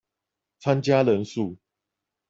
[0.59, 1.57] 參加人數